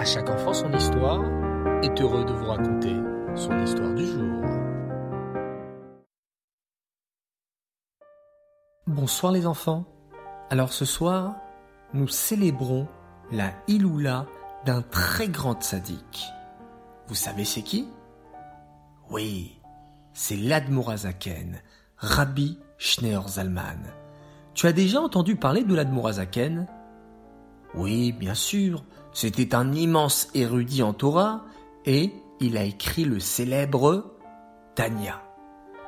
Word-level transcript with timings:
À 0.00 0.04
chaque 0.06 0.30
enfant 0.30 0.54
son 0.54 0.72
histoire 0.72 1.22
est 1.82 2.00
heureux 2.00 2.24
de 2.24 2.32
vous 2.32 2.46
raconter 2.46 2.96
son 3.34 3.62
histoire 3.62 3.92
du 3.92 4.06
jour. 4.06 4.40
Bonsoir 8.86 9.30
les 9.30 9.44
enfants. 9.46 9.84
Alors 10.48 10.72
ce 10.72 10.86
soir, 10.86 11.36
nous 11.92 12.08
célébrons 12.08 12.88
la 13.30 13.52
Iloula 13.68 14.24
d'un 14.64 14.80
très 14.80 15.28
grand 15.28 15.62
sadique. 15.62 16.28
Vous 17.06 17.14
savez 17.14 17.44
c'est 17.44 17.60
qui? 17.60 17.86
Oui, 19.10 19.60
c'est 20.14 20.36
l'Admorazaken, 20.36 21.60
Rabbi 21.98 22.58
Schneur 22.78 23.28
Zalman. 23.28 23.82
Tu 24.54 24.66
as 24.66 24.72
déjà 24.72 25.02
entendu 25.02 25.36
parler 25.36 25.62
de 25.62 25.74
l'Admorazaken 25.74 26.66
Oui, 27.74 28.12
bien 28.12 28.34
sûr, 28.34 28.82
c'était 29.12 29.54
un 29.54 29.72
immense 29.72 30.28
érudit 30.34 30.82
en 30.82 30.92
Torah 30.92 31.44
et 31.86 32.12
il 32.40 32.56
a 32.56 32.64
écrit 32.64 33.04
le 33.04 33.20
célèbre 33.20 34.16
Tanya. 34.74 35.22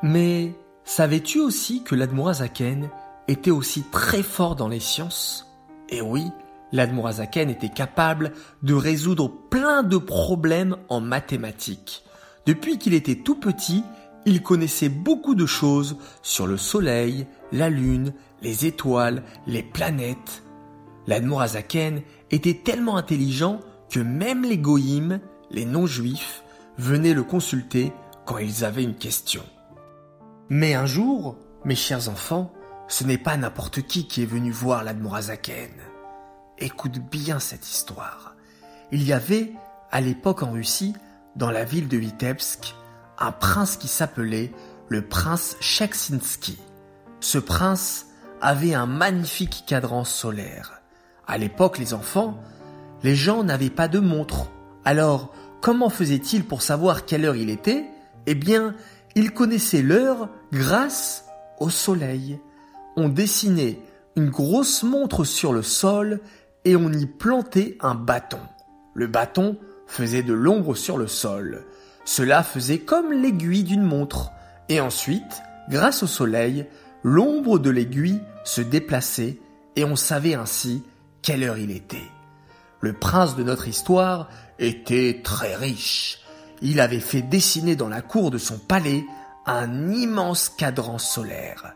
Mais 0.02 0.54
savais-tu 0.84 1.40
aussi 1.40 1.82
que 1.82 1.94
l'Admorazaken 1.94 2.90
était 3.28 3.50
aussi 3.50 3.84
très 3.90 4.22
fort 4.22 4.56
dans 4.56 4.68
les 4.68 4.80
sciences? 4.80 5.46
Et 5.88 6.00
oui, 6.00 6.24
l'Admorazaken 6.72 7.50
était 7.50 7.68
capable 7.68 8.32
de 8.62 8.74
résoudre 8.74 9.28
plein 9.28 9.82
de 9.82 9.98
problèmes 9.98 10.76
en 10.88 11.00
mathématiques. 11.00 12.04
Depuis 12.46 12.78
qu'il 12.78 12.94
était 12.94 13.22
tout 13.22 13.36
petit, 13.36 13.84
il 14.26 14.42
connaissait 14.42 14.88
beaucoup 14.88 15.34
de 15.34 15.46
choses 15.46 15.96
sur 16.22 16.46
le 16.46 16.56
Soleil, 16.56 17.26
la 17.52 17.70
Lune, 17.70 18.12
les 18.42 18.66
étoiles, 18.66 19.22
les 19.46 19.62
planètes. 19.62 20.42
L'Admorazaken 21.06 22.02
était 22.30 22.60
tellement 22.64 22.96
intelligent 22.96 23.60
que 23.90 24.00
même 24.00 24.44
les 24.44 24.58
goïms, 24.58 25.20
les 25.50 25.64
non-juifs, 25.64 26.42
venaient 26.78 27.14
le 27.14 27.22
consulter 27.22 27.92
quand 28.24 28.38
ils 28.38 28.64
avaient 28.64 28.84
une 28.84 28.96
question. 28.96 29.42
Mais 30.48 30.74
un 30.74 30.86
jour, 30.86 31.36
mes 31.64 31.74
chers 31.74 32.08
enfants, 32.08 32.52
ce 32.88 33.04
n'est 33.04 33.18
pas 33.18 33.36
n'importe 33.36 33.82
qui 33.82 34.06
qui 34.06 34.22
est 34.22 34.26
venu 34.26 34.50
voir 34.50 34.84
l'Admorazaken. 34.84 35.70
Écoute 36.58 36.98
bien 36.98 37.38
cette 37.38 37.68
histoire. 37.68 38.36
Il 38.90 39.02
y 39.02 39.12
avait, 39.12 39.52
à 39.90 40.00
l'époque 40.00 40.42
en 40.42 40.52
Russie, 40.52 40.94
dans 41.36 41.50
la 41.50 41.64
ville 41.64 41.88
de 41.88 41.96
Vitebsk, 41.96 42.74
un 43.18 43.32
prince 43.32 43.76
qui 43.76 43.88
s'appelait 43.88 44.52
le 44.88 45.06
prince 45.06 45.56
Cheksinski. 45.60 46.58
Ce 47.20 47.38
prince 47.38 48.06
avait 48.40 48.74
un 48.74 48.86
magnifique 48.86 49.64
cadran 49.66 50.04
solaire. 50.04 50.81
À 51.32 51.38
l'époque, 51.38 51.78
les 51.78 51.94
enfants, 51.94 52.36
les 53.02 53.16
gens 53.16 53.42
n'avaient 53.42 53.70
pas 53.70 53.88
de 53.88 54.00
montre. 54.00 54.50
Alors, 54.84 55.32
comment 55.62 55.88
faisait-il 55.88 56.44
pour 56.44 56.60
savoir 56.60 57.06
quelle 57.06 57.24
heure 57.24 57.36
il 57.36 57.48
était? 57.48 57.86
Eh 58.26 58.34
bien, 58.34 58.74
il 59.14 59.32
connaissait 59.32 59.80
l'heure 59.80 60.28
grâce 60.52 61.24
au 61.58 61.70
soleil. 61.70 62.38
On 62.96 63.08
dessinait 63.08 63.78
une 64.14 64.28
grosse 64.28 64.82
montre 64.82 65.24
sur 65.24 65.54
le 65.54 65.62
sol 65.62 66.20
et 66.66 66.76
on 66.76 66.92
y 66.92 67.06
plantait 67.06 67.78
un 67.80 67.94
bâton. 67.94 68.40
Le 68.92 69.06
bâton 69.06 69.56
faisait 69.86 70.22
de 70.22 70.34
l'ombre 70.34 70.74
sur 70.74 70.98
le 70.98 71.06
sol. 71.06 71.64
Cela 72.04 72.42
faisait 72.42 72.80
comme 72.80 73.10
l'aiguille 73.10 73.64
d'une 73.64 73.80
montre. 73.80 74.32
Et 74.68 74.82
ensuite, 74.82 75.40
grâce 75.70 76.02
au 76.02 76.06
soleil, 76.06 76.66
l'ombre 77.02 77.58
de 77.58 77.70
l'aiguille 77.70 78.20
se 78.44 78.60
déplaçait 78.60 79.38
et 79.76 79.84
on 79.86 79.96
savait 79.96 80.34
ainsi 80.34 80.82
quelle 81.22 81.44
heure 81.44 81.58
il 81.58 81.70
était. 81.70 82.10
Le 82.80 82.92
prince 82.92 83.36
de 83.36 83.44
notre 83.44 83.68
histoire 83.68 84.28
était 84.58 85.20
très 85.22 85.54
riche. 85.54 86.18
Il 86.60 86.80
avait 86.80 87.00
fait 87.00 87.22
dessiner 87.22 87.76
dans 87.76 87.88
la 87.88 88.02
cour 88.02 88.30
de 88.30 88.38
son 88.38 88.58
palais 88.58 89.04
un 89.46 89.90
immense 89.90 90.48
cadran 90.48 90.98
solaire. 90.98 91.74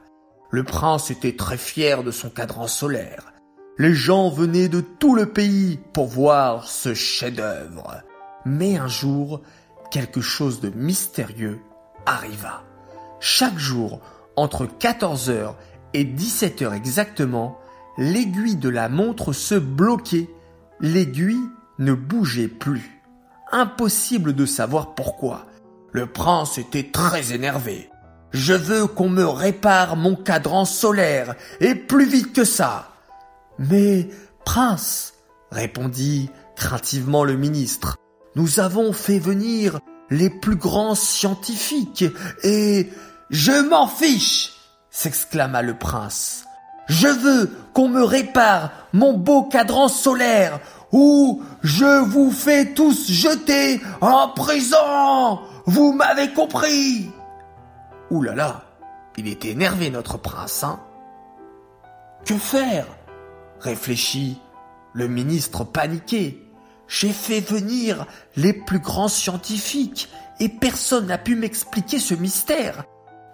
Le 0.50 0.64
prince 0.64 1.10
était 1.10 1.36
très 1.36 1.56
fier 1.56 2.02
de 2.02 2.10
son 2.10 2.28
cadran 2.28 2.66
solaire. 2.66 3.32
Les 3.78 3.94
gens 3.94 4.30
venaient 4.30 4.68
de 4.68 4.80
tout 4.80 5.14
le 5.14 5.26
pays 5.26 5.78
pour 5.92 6.06
voir 6.06 6.68
ce 6.68 6.94
chef-d'œuvre. 6.94 8.02
Mais 8.44 8.76
un 8.76 8.88
jour, 8.88 9.42
quelque 9.90 10.20
chose 10.20 10.60
de 10.60 10.70
mystérieux 10.70 11.60
arriva. 12.06 12.62
Chaque 13.20 13.58
jour, 13.58 14.00
entre 14.36 14.66
14h 14.66 15.54
et 15.94 16.04
17h 16.04 16.72
exactement, 16.72 17.58
l'aiguille 17.98 18.56
de 18.56 18.68
la 18.68 18.88
montre 18.88 19.32
se 19.32 19.54
bloquait. 19.54 20.28
L'aiguille 20.80 21.48
ne 21.78 21.92
bougeait 21.92 22.48
plus. 22.48 23.02
Impossible 23.52 24.34
de 24.34 24.46
savoir 24.46 24.94
pourquoi. 24.94 25.46
Le 25.92 26.06
prince 26.06 26.58
était 26.58 26.90
très 26.90 27.32
énervé. 27.32 27.90
Je 28.32 28.52
veux 28.52 28.86
qu'on 28.86 29.08
me 29.08 29.24
répare 29.24 29.96
mon 29.96 30.14
cadran 30.14 30.64
solaire, 30.64 31.34
et 31.60 31.74
plus 31.74 32.06
vite 32.06 32.32
que 32.32 32.44
ça. 32.44 32.92
Mais, 33.58 34.08
prince, 34.44 35.14
répondit 35.50 36.28
craintivement 36.56 37.24
le 37.24 37.36
ministre, 37.36 37.96
nous 38.34 38.60
avons 38.60 38.92
fait 38.92 39.18
venir 39.18 39.78
les 40.10 40.28
plus 40.28 40.56
grands 40.56 40.94
scientifiques, 40.94 42.04
et 42.42 42.90
je 43.30 43.68
m'en 43.68 43.86
fiche, 43.86 44.52
s'exclama 44.90 45.62
le 45.62 45.78
prince. 45.78 46.44
Je 46.86 47.08
veux 47.08 47.50
qu'on 47.72 47.88
me 47.88 48.02
répare 48.02 48.70
mon 48.92 49.12
beau 49.12 49.42
cadran 49.42 49.88
solaire 49.88 50.60
ou 50.92 51.42
je 51.62 52.04
vous 52.04 52.30
fais 52.30 52.72
tous 52.72 53.10
jeter 53.10 53.80
en 54.00 54.28
prison. 54.28 55.40
Vous 55.66 55.92
m'avez 55.92 56.32
compris 56.32 57.10
Ouh 58.10 58.22
là 58.22 58.34
là, 58.34 58.64
il 59.16 59.26
était 59.26 59.50
énervé 59.50 59.90
notre 59.90 60.16
prince, 60.16 60.62
hein 60.62 60.80
Que 62.24 62.34
faire? 62.34 62.86
Réfléchit 63.60 64.40
le 64.92 65.08
ministre 65.08 65.64
paniqué. 65.64 66.42
J'ai 66.88 67.12
fait 67.12 67.40
venir 67.40 68.06
les 68.36 68.52
plus 68.52 68.78
grands 68.78 69.08
scientifiques 69.08 70.08
et 70.38 70.48
personne 70.48 71.06
n'a 71.06 71.18
pu 71.18 71.34
m'expliquer 71.34 71.98
ce 71.98 72.14
mystère. 72.14 72.84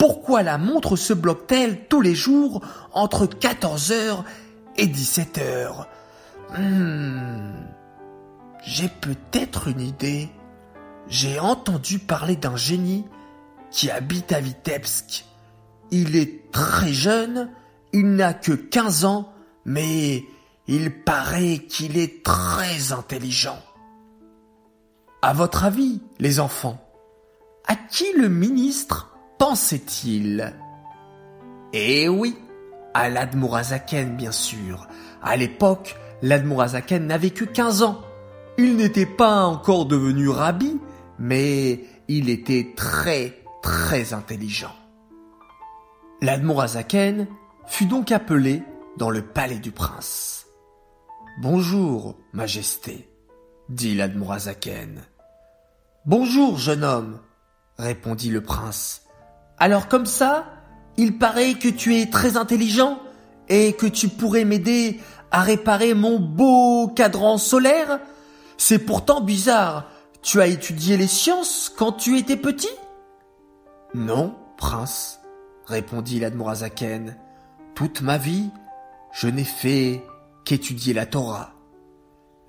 Pourquoi 0.03 0.43
la 0.43 0.59
montre 0.59 0.97
se 0.97 1.13
bloque-t-elle 1.13 1.87
tous 1.87 2.01
les 2.01 2.17
jours 2.17 2.61
entre 2.93 3.25
14h 3.27 4.25
et 4.77 4.89
17h 4.89 5.87
hmm. 6.59 7.53
J'ai 8.65 8.89
peut-être 8.89 9.69
une 9.69 9.81
idée. 9.81 10.29
J'ai 11.07 11.39
entendu 11.39 12.01
parler 12.01 12.35
d'un 12.35 12.57
génie 12.57 13.05
qui 13.71 13.93
habite 13.93 14.33
à 14.33 14.41
Vitebsk. 14.41 15.25
Il 15.93 16.17
est 16.17 16.51
très 16.51 16.93
jeune, 16.93 17.53
il 17.93 18.17
n'a 18.17 18.35
que 18.35 18.55
15 18.55 19.05
ans, 19.05 19.33
mais 19.65 20.25
il 20.67 21.05
paraît 21.05 21.59
qu'il 21.59 21.97
est 21.97 22.25
très 22.25 22.91
intelligent. 22.91 23.61
À 25.23 25.33
votre 25.33 25.63
avis, 25.63 26.03
les 26.19 26.41
enfants, 26.41 26.85
à 27.69 27.77
qui 27.77 28.07
le 28.17 28.29
ministre 28.29 29.12
pensait-il 29.43 30.55
Eh 31.73 32.09
oui, 32.09 32.39
à 32.95 33.09
l'Admorazaken 33.09 34.15
bien 34.15 34.31
sûr. 34.31 34.87
À 35.21 35.35
l'époque, 35.35 35.97
l'Admorazaken 36.23 37.05
n'avait 37.09 37.31
que 37.31 37.45
15 37.45 37.83
ans. 37.83 38.03
Il 38.57 38.77
n'était 38.77 39.05
pas 39.05 39.43
encore 39.43 39.87
devenu 39.87 40.29
rabbi, 40.29 40.81
mais 41.19 41.81
il 42.07 42.31
était 42.31 42.73
très 42.77 43.43
très 43.65 44.13
intelligent. 44.13 44.77
L'Admorazaken 46.21 47.27
fut 47.67 47.87
donc 47.87 48.13
appelé 48.13 48.63
dans 48.97 49.11
le 49.11 49.23
palais 49.23 49.59
du 49.59 49.73
prince. 49.73 50.47
Bonjour, 51.41 52.17
Majesté, 52.33 53.09
dit 53.69 53.97
l'Admorazaken. 53.97 55.03
Bonjour, 56.07 56.59
jeune 56.59 56.85
homme, 56.85 57.19
répondit 57.77 58.31
le 58.31 58.41
prince. 58.41 59.02
Alors 59.63 59.87
comme 59.87 60.07
ça, 60.07 60.47
il 60.97 61.19
paraît 61.19 61.55
que 61.55 61.69
tu 61.69 61.95
es 61.95 62.11
très 62.11 62.37
intelligent 62.37 62.99
et 63.49 63.75
que 63.75 63.87
tu 63.87 64.09
pourrais 64.09 64.45
m'aider 64.45 65.01
à 65.31 65.43
réparer 65.43 65.95
mon 65.95 66.19
beau 66.19 66.89
cadran 66.89 67.39
solaire 67.39 68.01
C'est 68.57 68.81
pourtant 68.81 69.21
bizarre. 69.21 69.87
Tu 70.21 70.41
as 70.41 70.49
étudié 70.49 70.97
les 70.97 71.07
sciences 71.07 71.73
quand 71.79 71.93
tu 71.93 72.19
étais 72.19 72.37
petit? 72.37 72.73
Non, 73.95 74.35
prince, 74.57 75.21
répondit 75.67 76.19
l'Admorazaken. 76.19 77.17
Toute 77.77 78.01
ma 78.01 78.19
vie, 78.19 78.51
je 79.13 79.29
n'ai 79.29 79.45
fait 79.45 80.03
qu'étudier 80.45 80.93
la 80.93 81.07
Torah. 81.07 81.53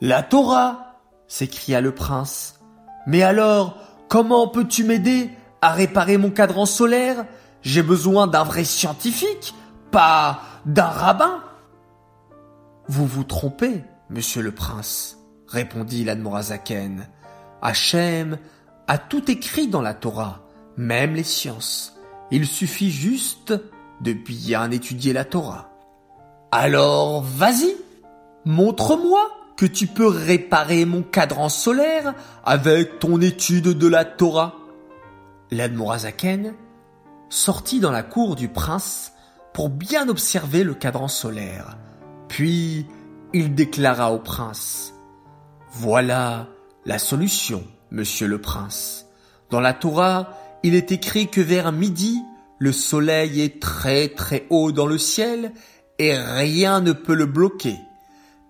La 0.02 0.24
Torah 0.24 0.96
s'écria 1.28 1.80
le 1.80 1.94
prince. 1.94 2.60
Mais 3.06 3.22
alors, 3.22 3.78
comment 4.08 4.48
peux-tu 4.48 4.84
m'aider 4.84 5.30
à 5.64 5.72
réparer 5.72 6.18
mon 6.18 6.30
cadran 6.30 6.66
solaire, 6.66 7.26
j'ai 7.62 7.84
besoin 7.84 8.28
d'un 8.28 8.44
vrai 8.44 8.66
scientifique, 8.66 9.56
pas 9.92 10.42
d'un 10.66 10.84
rabbin. 10.84 11.42
Vous 12.90 13.08
vous 13.08 13.24
trompez, 13.24 13.82
monsieur 14.10 14.42
le 14.42 14.52
prince, 14.52 15.20
répondit 15.48 16.04
l'Admorazaken. 16.04 17.08
Hachem 17.62 18.40
a 18.90 18.98
tout 18.98 19.32
écrit 19.32 19.70
dans 19.70 19.80
la 19.82 19.94
Torah, 19.94 20.42
même 20.76 21.16
les 21.16 21.24
sciences. 21.24 21.98
Il 22.30 22.46
suffit 22.46 22.92
juste 22.92 23.54
de 24.02 24.12
bien 24.12 24.70
étudier 24.70 25.14
la 25.14 25.24
Torah. 25.24 25.70
Alors, 26.52 27.22
vas-y, 27.22 27.74
montre-moi 28.44 29.32
que 29.56 29.66
tu 29.66 29.88
peux 29.88 30.08
réparer 30.08 30.84
mon 30.84 31.04
cadran 31.04 31.48
solaire 31.48 32.16
avec 32.44 33.00
ton 33.00 33.22
étude 33.22 33.70
de 33.70 33.88
la 33.88 34.04
Torah. 34.04 34.56
L'Admorazaken 35.54 36.56
sortit 37.30 37.80
dans 37.80 37.92
la 37.92 38.04
cour 38.04 38.36
du 38.36 38.48
prince 38.48 39.14
pour 39.54 39.70
bien 39.70 40.10
observer 40.10 40.64
le 40.64 40.74
cadran 40.74 41.08
solaire. 41.08 41.78
Puis 42.28 42.88
il 43.34 43.54
déclara 43.54 44.12
au 44.12 44.20
prince 44.20 44.94
Voilà 45.72 46.48
la 46.86 46.98
solution, 46.98 47.64
monsieur 47.92 48.28
le 48.28 48.42
prince. 48.42 49.06
Dans 49.52 49.60
la 49.60 49.74
Torah, 49.74 50.40
il 50.64 50.74
est 50.74 50.92
écrit 50.92 51.28
que 51.28 51.42
vers 51.42 51.72
midi, 51.72 52.20
le 52.58 52.72
soleil 52.72 53.42
est 53.42 53.62
très 53.62 54.08
très 54.08 54.48
haut 54.50 54.72
dans 54.72 54.88
le 54.88 54.98
ciel 54.98 55.54
et 56.00 56.18
rien 56.18 56.82
ne 56.82 56.94
peut 56.94 57.16
le 57.16 57.28
bloquer. 57.28 57.78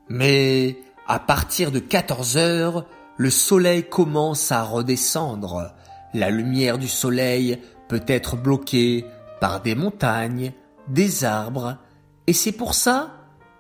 Mais 0.08 0.78
à 1.08 1.20
partir 1.20 1.72
de 1.72 1.80
14 1.80 2.38
heures, 2.38 2.86
le 3.18 3.30
soleil 3.30 3.84
commence 3.84 4.52
à 4.54 4.64
redescendre. 4.64 5.74
La 6.14 6.30
lumière 6.30 6.78
du 6.78 6.88
soleil 6.88 7.60
peut 7.88 8.04
être 8.08 8.36
bloquée 8.36 9.06
par 9.42 9.62
des 9.62 9.76
montagnes, 9.76 10.54
des 10.88 11.24
arbres, 11.24 11.78
et 12.28 12.34
c'est 12.34 12.52
pour 12.52 12.74
ça 12.74 13.12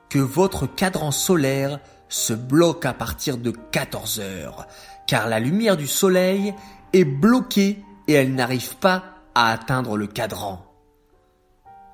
que 0.09 0.19
votre 0.19 0.67
cadran 0.67 1.11
solaire 1.11 1.79
se 2.07 2.33
bloque 2.33 2.85
à 2.85 2.93
partir 2.93 3.37
de 3.37 3.51
14 3.51 4.19
heures, 4.19 4.67
car 5.07 5.27
la 5.27 5.39
lumière 5.39 5.77
du 5.77 5.87
soleil 5.87 6.53
est 6.93 7.05
bloquée 7.05 7.83
et 8.07 8.13
elle 8.13 8.35
n'arrive 8.35 8.77
pas 8.77 9.03
à 9.33 9.51
atteindre 9.51 9.97
le 9.97 10.07
cadran. 10.07 10.63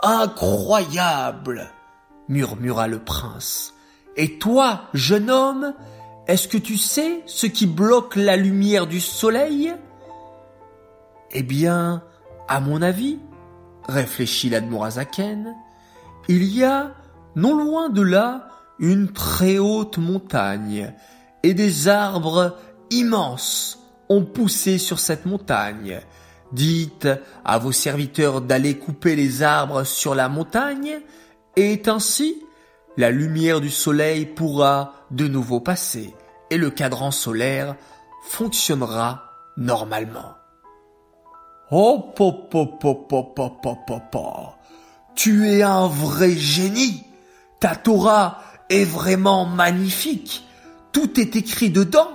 Incroyable 0.01 1.69
murmura 2.27 2.87
le 2.87 2.99
prince. 2.99 3.73
Et 4.17 4.37
toi, 4.39 4.83
jeune 4.93 5.29
homme, 5.29 5.73
est-ce 6.27 6.47
que 6.47 6.57
tu 6.57 6.77
sais 6.77 7.21
ce 7.25 7.47
qui 7.47 7.65
bloque 7.65 8.15
la 8.15 8.35
lumière 8.35 8.87
du 8.87 8.99
soleil? 8.99 9.73
Eh 11.31 11.43
bien, 11.43 12.03
à 12.47 12.59
mon 12.59 12.81
avis, 12.81 13.19
réfléchit 13.87 14.49
l'Admorazaken, 14.49 15.53
il 16.27 16.43
y 16.43 16.63
a, 16.63 16.91
non 17.35 17.55
loin 17.55 17.89
de 17.89 18.01
là, 18.01 18.47
une 18.79 19.11
très 19.11 19.57
haute 19.57 19.97
montagne, 19.97 20.93
et 21.43 21.53
des 21.53 21.87
arbres 21.87 22.57
immenses 22.89 23.79
ont 24.09 24.23
poussé 24.23 24.77
sur 24.77 24.99
cette 24.99 25.25
montagne. 25.25 25.99
Dites 26.51 27.07
à 27.45 27.59
vos 27.59 27.71
serviteurs 27.71 28.41
d'aller 28.41 28.77
couper 28.77 29.15
les 29.15 29.43
arbres 29.43 29.83
sur 29.83 30.15
la 30.15 30.29
montagne, 30.29 30.99
et 31.55 31.81
ainsi 31.85 32.41
la 32.97 33.11
lumière 33.11 33.61
du 33.61 33.69
soleil 33.69 34.25
pourra 34.25 34.93
de 35.11 35.27
nouveau 35.27 35.59
passer, 35.59 36.15
et 36.49 36.57
le 36.57 36.71
cadran 36.71 37.11
solaire 37.11 37.75
fonctionnera 38.23 39.25
normalement. 39.57 40.38
Oh, 41.71 42.13
Tu 45.15 45.47
es 45.47 45.61
un 45.61 45.87
vrai 45.87 46.31
génie. 46.31 47.03
Ta 47.59 47.75
Torah 47.75 48.39
est 48.69 48.85
vraiment 48.85 49.45
magnifique. 49.45 50.47
Tout 50.91 51.19
est 51.19 51.35
écrit 51.35 51.69
dedans. 51.69 52.09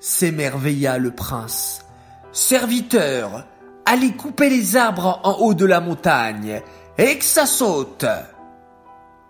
S'émerveilla 0.00 0.96
le 0.96 1.10
prince. 1.10 1.84
Serviteur, 2.32 3.44
allez 3.84 4.12
couper 4.12 4.48
les 4.48 4.76
arbres 4.76 5.20
en 5.22 5.32
haut 5.40 5.54
de 5.54 5.66
la 5.66 5.80
montagne 5.80 6.62
et 6.96 7.18
que 7.18 7.24
ça 7.24 7.44
saute. 7.44 8.06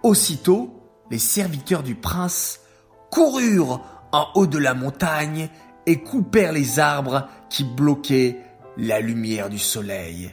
Aussitôt, 0.05 0.71
les 1.11 1.19
serviteurs 1.19 1.83
du 1.83 1.97
prince 1.97 2.61
coururent 3.11 3.81
en 4.13 4.27
haut 4.37 4.47
de 4.47 4.59
la 4.59 4.75
montagne 4.75 5.49
et 5.87 6.01
coupèrent 6.01 6.53
les 6.53 6.79
arbres 6.79 7.27
qui 7.51 7.65
bloquaient 7.65 8.45
la 8.79 9.01
lumière 9.01 9.51
du 9.51 9.59
soleil. 9.59 10.31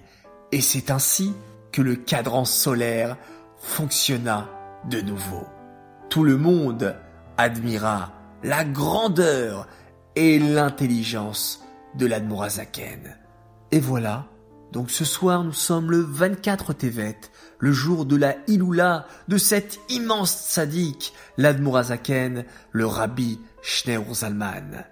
Et 0.52 0.62
c'est 0.62 0.92
ainsi 0.92 1.34
que 1.72 1.82
le 1.82 1.96
cadran 1.96 2.46
solaire 2.46 3.18
fonctionna 3.58 4.48
de 4.90 5.02
nouveau. 5.02 5.46
Tout 6.10 6.24
le 6.24 6.38
monde 6.38 6.96
admira 7.38 8.14
la 8.44 8.64
grandeur 8.64 9.68
et 10.16 10.40
l'intelligence 10.40 11.64
de 11.96 12.06
l'Admorazaken. 12.06 13.18
Et 13.72 13.80
voilà, 13.80 14.28
donc 14.72 14.92
ce 14.92 15.04
soir 15.04 15.44
nous 15.44 15.54
sommes 15.54 15.90
le 15.90 16.00
24 16.00 16.74
Tevet, 16.74 17.18
le 17.60 17.72
jour 17.72 18.06
de 18.06 18.16
la 18.16 18.36
Iloula 18.48 19.08
de 19.28 19.38
cet 19.38 19.80
immense 19.90 20.32
sadique, 20.32 21.14
l'Admorazaken, 21.38 22.46
le 22.72 22.86
rabbi 22.86 23.40
Schneur 23.62 24.04
Zalman. 24.14 24.86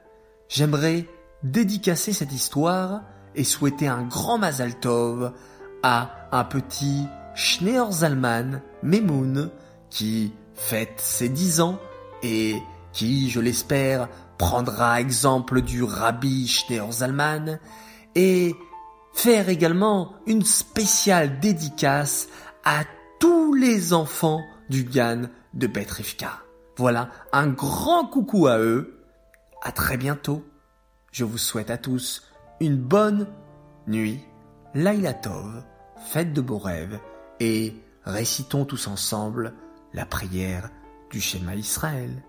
J'aimerais 0.50 1.06
dédicacer 1.44 2.14
cette 2.14 2.34
histoire 2.34 3.04
et 3.36 3.44
souhaiter 3.44 3.88
un 3.88 4.04
grand 4.04 4.38
Mazal 4.38 4.80
Tov 4.80 5.34
à 5.82 6.28
un 6.32 6.44
petit 6.44 7.08
Schneur 7.36 7.92
Zalman 7.92 8.62
Memoun 8.84 9.50
qui 9.90 10.34
fête 10.54 11.00
ses 11.00 11.30
dix 11.30 11.62
ans 11.62 11.80
et 12.22 12.62
qui, 12.92 13.30
je 13.30 13.40
l'espère, 13.40 14.08
prendra 14.38 15.02
exemple 15.02 15.62
du 15.62 15.84
rabbi 15.84 16.48
Schneur 16.48 16.92
Zalman 16.92 17.60
et 18.16 18.56
faire 19.14 19.50
également 19.50 20.14
une 20.26 20.44
spéciale 20.44 21.40
dédicace 21.40 22.28
à 22.66 22.84
tous 23.20 23.54
les 23.54 23.94
enfants 23.94 24.42
du 24.70 24.84
GAN 24.84 25.24
de 25.54 25.68
Betrivka. 25.68 26.40
Voilà, 26.78 27.10
un 27.32 27.48
grand 27.48 28.06
coucou 28.06 28.48
à 28.48 28.58
eux. 28.58 29.00
À 29.62 29.72
très 29.72 29.98
bientôt. 29.98 30.44
Je 31.12 31.24
vous 31.24 31.38
souhaite 31.38 31.70
à 31.70 31.78
tous 31.78 32.24
une 32.64 32.78
bonne 32.78 33.28
nuit, 33.88 34.22
Laila 34.74 35.14
Tov, 35.14 35.64
faites 35.98 36.34
de 36.34 36.42
beaux 36.42 36.58
rêves 36.58 37.00
et 37.40 37.76
récitons 38.06 38.66
tous 38.66 38.88
ensemble 38.88 39.54
la 39.94 40.06
prière 40.06 40.70
du 41.12 41.20
schéma 41.20 41.56
Israël. 41.56 42.24